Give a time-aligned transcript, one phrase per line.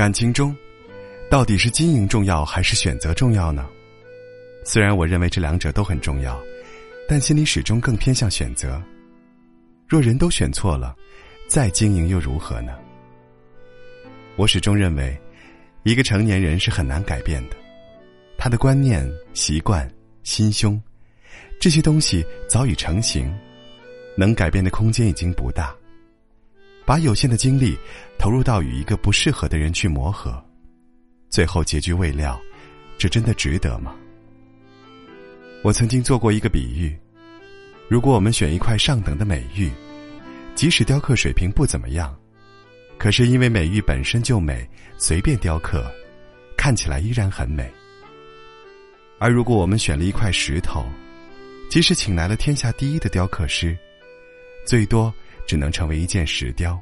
[0.00, 0.56] 感情中，
[1.28, 3.68] 到底是经营重要还是选择重要呢？
[4.64, 6.40] 虽然我认为这两者都很重要，
[7.06, 8.82] 但心里始终更偏向选择。
[9.86, 10.96] 若人都选错了，
[11.48, 12.72] 再经营又如何呢？
[14.36, 15.14] 我始终认为，
[15.82, 17.56] 一个成年人是很难改变的，
[18.38, 19.86] 他的观念、习惯、
[20.22, 20.82] 心胸，
[21.60, 23.30] 这些东西早已成型，
[24.16, 25.76] 能改变的空间已经不大。
[26.90, 27.78] 把有限的精力
[28.18, 30.44] 投入到与一个不适合的人去磨合，
[31.28, 32.36] 最后结局未料，
[32.98, 33.94] 这真的值得吗？
[35.62, 36.98] 我曾经做过一个比喻：
[37.88, 39.70] 如果我们选一块上等的美玉，
[40.56, 42.12] 即使雕刻水平不怎么样，
[42.98, 45.88] 可是因为美玉本身就美，随便雕刻，
[46.56, 47.72] 看起来依然很美。
[49.20, 50.84] 而如果我们选了一块石头，
[51.70, 53.78] 即使请来了天下第一的雕刻师，
[54.66, 55.14] 最多。
[55.50, 56.80] 只能成为一件石雕，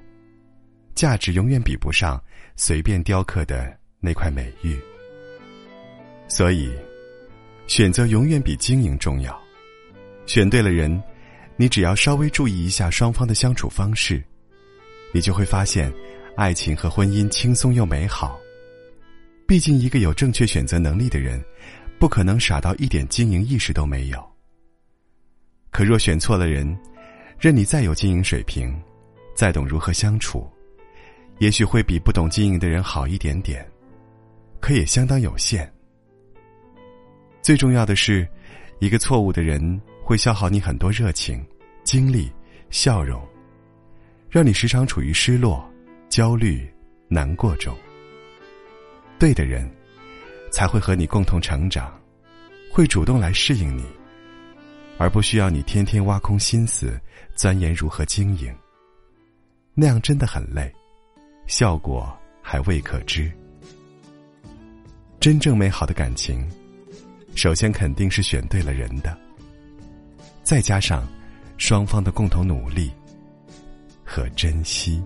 [0.94, 2.22] 价值永远比不上
[2.54, 4.78] 随便雕刻的那块美玉。
[6.28, 6.70] 所以，
[7.66, 9.34] 选择永远比经营重要。
[10.26, 11.02] 选对了人，
[11.56, 14.22] 你只要稍微注意一下双方的相处方式，
[15.14, 15.90] 你就会发现，
[16.36, 18.38] 爱情和婚姻轻松又美好。
[19.46, 21.42] 毕竟，一个有正确选择能力的人，
[21.98, 24.22] 不可能傻到一点经营意识都没有。
[25.70, 26.78] 可若选错了人，
[27.38, 28.76] 任你再有经营水平，
[29.32, 30.44] 再懂如何相处，
[31.38, 33.64] 也许会比不懂经营的人好一点点，
[34.58, 35.72] 可也相当有限。
[37.40, 38.28] 最重要的是，
[38.80, 41.40] 一个错误的人会消耗你很多热情、
[41.84, 42.28] 精力、
[42.70, 43.24] 笑容，
[44.28, 45.64] 让你时常处于失落、
[46.08, 46.68] 焦虑、
[47.06, 47.72] 难过中。
[49.16, 49.70] 对的人，
[50.50, 51.96] 才会和你共同成长，
[52.68, 53.84] 会主动来适应你。
[54.98, 57.00] 而不需要你天天挖空心思
[57.34, 58.52] 钻研如何经营，
[59.72, 60.70] 那样真的很累，
[61.46, 62.12] 效果
[62.42, 63.32] 还未可知。
[65.20, 66.46] 真正美好的感情，
[67.34, 69.16] 首先肯定是选对了人的，
[70.42, 71.06] 再加上
[71.56, 72.90] 双方的共同努力
[74.04, 75.02] 和珍惜。